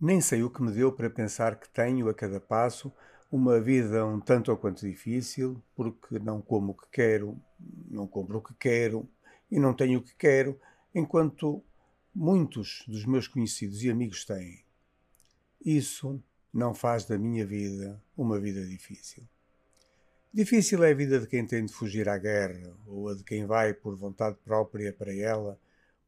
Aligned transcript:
Nem 0.00 0.20
sei 0.20 0.42
o 0.42 0.50
que 0.50 0.62
me 0.62 0.72
deu 0.72 0.90
para 0.90 1.10
pensar 1.10 1.56
que 1.56 1.68
tenho, 1.68 2.08
a 2.08 2.14
cada 2.14 2.40
passo, 2.40 2.92
uma 3.30 3.60
vida 3.60 4.04
um 4.04 4.18
tanto 4.18 4.50
ou 4.50 4.56
quanto 4.56 4.86
difícil, 4.86 5.62
porque 5.76 6.18
não 6.18 6.40
como 6.40 6.72
o 6.72 6.74
que 6.74 6.88
quero, 6.90 7.40
não 7.88 8.06
compro 8.06 8.38
o 8.38 8.42
que 8.42 8.54
quero 8.54 9.08
e 9.50 9.60
não 9.60 9.74
tenho 9.74 10.00
o 10.00 10.02
que 10.02 10.14
quero, 10.16 10.58
enquanto 10.94 11.62
muitos 12.14 12.84
dos 12.88 13.04
meus 13.04 13.28
conhecidos 13.28 13.82
e 13.84 13.90
amigos 13.90 14.24
têm. 14.24 14.64
Isso 15.64 16.22
não 16.52 16.74
faz 16.74 17.04
da 17.04 17.18
minha 17.18 17.46
vida 17.46 18.02
uma 18.16 18.40
vida 18.40 18.66
difícil. 18.66 19.22
Difícil 20.32 20.82
é 20.84 20.92
a 20.92 20.94
vida 20.94 21.20
de 21.20 21.26
quem 21.26 21.44
tem 21.44 21.64
de 21.64 21.72
fugir 21.72 22.08
à 22.08 22.16
guerra, 22.16 22.72
ou 22.86 23.08
a 23.08 23.14
de 23.14 23.24
quem 23.24 23.46
vai 23.46 23.74
por 23.74 23.96
vontade 23.96 24.36
própria 24.44 24.92
para 24.92 25.14
ela, 25.14 25.58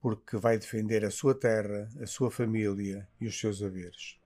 porque 0.03 0.37
vai 0.37 0.59
defender 0.59 1.05
a 1.05 1.13
sua 1.13 1.33
terra, 1.33 1.89
a 2.01 2.07
sua 2.07 2.29
família 2.29 3.09
e 3.21 3.27
os 3.29 3.39
seus 3.39 3.63
haveres. 3.63 4.19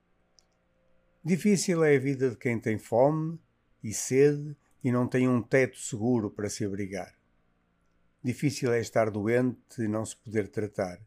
Difícil 1.22 1.84
é 1.84 1.94
a 1.94 2.00
vida 2.00 2.30
de 2.30 2.36
quem 2.36 2.58
tem 2.58 2.78
fome 2.78 3.38
e 3.84 3.92
sede 3.92 4.56
e 4.82 4.90
não 4.90 5.06
tem 5.06 5.28
um 5.28 5.42
teto 5.42 5.78
seguro 5.78 6.30
para 6.30 6.48
se 6.48 6.64
abrigar. 6.64 7.14
Difícil 8.24 8.72
é 8.72 8.80
estar 8.80 9.10
doente 9.10 9.82
e 9.82 9.86
não 9.86 10.04
se 10.04 10.16
poder 10.16 10.48
tratar. 10.48 10.98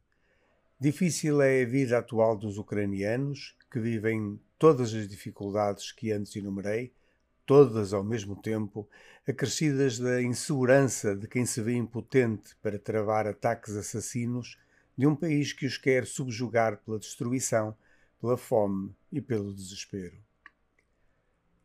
Difícil 0.80 1.42
é 1.42 1.64
a 1.64 1.66
vida 1.66 1.98
atual 1.98 2.38
dos 2.38 2.58
ucranianos, 2.58 3.58
que 3.72 3.80
vivem 3.80 4.40
todas 4.58 4.94
as 4.94 5.08
dificuldades 5.08 5.92
que 5.92 6.12
antes 6.12 6.36
enumerei, 6.36 6.94
todas 7.46 7.94
ao 7.94 8.04
mesmo 8.04 8.36
tempo, 8.36 8.88
acrescidas 9.28 9.98
da 9.98 10.22
insegurança 10.22 11.16
de 11.16 11.28
quem 11.28 11.46
se 11.46 11.62
vê 11.62 11.74
impotente 11.74 12.56
para 12.62 12.78
travar 12.78 13.26
ataques 13.26 13.76
assassinos 13.76 14.58
de 15.00 15.08
um 15.08 15.16
país 15.16 15.54
que 15.54 15.66
os 15.66 15.78
quer 15.78 16.06
subjugar 16.06 16.84
pela 16.84 17.00
destruição, 17.00 17.74
pela 18.20 18.36
fome 18.36 18.94
e 19.10 19.22
pelo 19.22 19.54
desespero. 19.54 20.18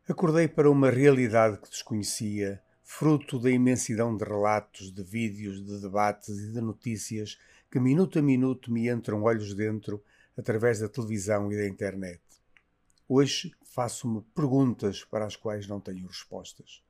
Acordei 0.08 0.46
para 0.46 0.70
uma 0.70 0.88
realidade 0.88 1.58
que 1.58 1.68
desconhecia, 1.68 2.62
fruto 2.84 3.40
da 3.40 3.50
imensidão 3.50 4.16
de 4.16 4.22
relatos, 4.22 4.92
de 4.92 5.02
vídeos, 5.02 5.66
de 5.66 5.80
debates 5.80 6.28
e 6.28 6.52
de 6.52 6.60
notícias 6.60 7.36
que 7.68 7.80
minuto 7.80 8.20
a 8.20 8.22
minuto 8.22 8.70
me 8.70 8.88
entram 8.88 9.24
olhos 9.24 9.52
dentro 9.52 10.00
através 10.38 10.78
da 10.78 10.88
televisão 10.88 11.50
e 11.50 11.56
da 11.56 11.66
internet. 11.66 12.22
Hoje 13.08 13.52
faço-me 13.64 14.22
perguntas 14.32 15.02
para 15.02 15.26
as 15.26 15.34
quais 15.34 15.66
não 15.66 15.80
tenho 15.80 16.06
respostas. 16.06 16.84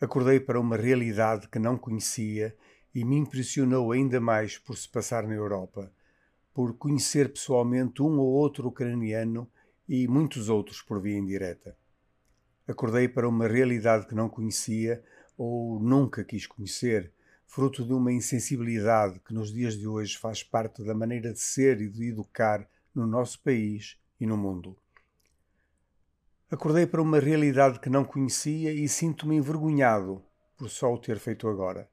Acordei 0.00 0.40
para 0.40 0.58
uma 0.58 0.78
realidade 0.78 1.48
que 1.48 1.58
não 1.58 1.76
conhecia 1.76 2.56
e 2.94 3.04
me 3.04 3.16
impressionou 3.16 3.92
ainda 3.92 4.20
mais 4.20 4.58
por 4.58 4.76
se 4.76 4.88
passar 4.88 5.26
na 5.26 5.34
Europa, 5.34 5.92
por 6.52 6.76
conhecer 6.76 7.32
pessoalmente 7.32 8.02
um 8.02 8.18
ou 8.18 8.26
outro 8.26 8.68
ucraniano 8.68 9.48
e 9.88 10.06
muitos 10.08 10.48
outros 10.48 10.82
por 10.82 11.00
via 11.00 11.16
indireta. 11.16 11.76
Acordei 12.66 13.08
para 13.08 13.28
uma 13.28 13.48
realidade 13.48 14.06
que 14.06 14.14
não 14.14 14.28
conhecia 14.28 15.02
ou 15.36 15.80
nunca 15.80 16.24
quis 16.24 16.46
conhecer, 16.46 17.12
fruto 17.46 17.84
de 17.84 17.92
uma 17.92 18.12
insensibilidade 18.12 19.18
que 19.20 19.34
nos 19.34 19.52
dias 19.52 19.76
de 19.76 19.88
hoje 19.88 20.16
faz 20.16 20.42
parte 20.42 20.84
da 20.84 20.94
maneira 20.94 21.32
de 21.32 21.40
ser 21.40 21.80
e 21.80 21.88
de 21.88 22.08
educar 22.08 22.68
no 22.94 23.06
nosso 23.06 23.42
país 23.42 23.98
e 24.20 24.26
no 24.26 24.36
mundo. 24.36 24.76
Acordei 26.50 26.86
para 26.86 27.02
uma 27.02 27.18
realidade 27.18 27.78
que 27.80 27.88
não 27.88 28.04
conhecia 28.04 28.72
e 28.72 28.88
sinto-me 28.88 29.36
envergonhado 29.36 30.22
por 30.56 30.68
só 30.68 30.92
o 30.92 30.98
ter 30.98 31.18
feito 31.18 31.48
agora. 31.48 31.88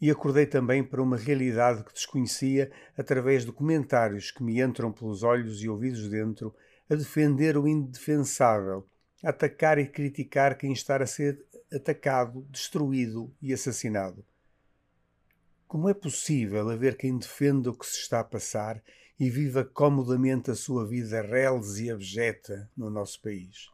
E 0.00 0.10
acordei 0.10 0.46
também 0.46 0.82
para 0.82 1.02
uma 1.02 1.16
realidade 1.16 1.84
que 1.84 1.92
desconhecia 1.92 2.70
através 2.96 3.44
de 3.44 3.52
comentários 3.52 4.30
que 4.30 4.42
me 4.42 4.60
entram 4.60 4.92
pelos 4.92 5.22
olhos 5.22 5.62
e 5.62 5.68
ouvidos 5.68 6.08
dentro 6.08 6.54
a 6.90 6.94
defender 6.94 7.56
o 7.56 7.66
indefensável, 7.66 8.86
a 9.22 9.30
atacar 9.30 9.78
e 9.78 9.86
criticar 9.86 10.58
quem 10.58 10.72
está 10.72 10.96
a 10.96 11.06
ser 11.06 11.44
atacado, 11.72 12.46
destruído 12.50 13.32
e 13.40 13.52
assassinado. 13.52 14.24
Como 15.66 15.88
é 15.88 15.94
possível 15.94 16.68
haver 16.68 16.96
quem 16.96 17.18
defenda 17.18 17.70
o 17.70 17.76
que 17.76 17.86
se 17.86 17.98
está 17.98 18.20
a 18.20 18.24
passar 18.24 18.82
e 19.18 19.30
viva 19.30 19.64
comodamente 19.64 20.50
a 20.50 20.54
sua 20.54 20.86
vida 20.86 21.22
reles 21.22 21.78
e 21.78 21.90
abjeta 21.90 22.70
no 22.76 22.90
nosso 22.90 23.20
país? 23.20 23.73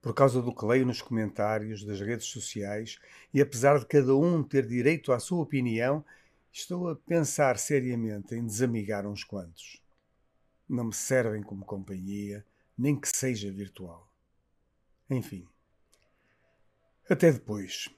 Por 0.00 0.14
causa 0.14 0.40
do 0.40 0.54
que 0.54 0.64
leio 0.64 0.86
nos 0.86 1.02
comentários 1.02 1.84
das 1.84 2.00
redes 2.00 2.26
sociais 2.26 2.98
e 3.34 3.40
apesar 3.40 3.78
de 3.78 3.86
cada 3.86 4.14
um 4.14 4.42
ter 4.42 4.66
direito 4.66 5.12
à 5.12 5.18
sua 5.18 5.42
opinião, 5.42 6.04
estou 6.52 6.88
a 6.88 6.96
pensar 6.96 7.58
seriamente 7.58 8.34
em 8.34 8.46
desamigar 8.46 9.06
uns 9.06 9.24
quantos. 9.24 9.82
Não 10.68 10.84
me 10.84 10.94
servem 10.94 11.42
como 11.42 11.64
companhia, 11.64 12.44
nem 12.76 12.98
que 12.98 13.08
seja 13.08 13.50
virtual. 13.50 14.10
Enfim. 15.08 15.46
Até 17.08 17.32
depois. 17.32 17.88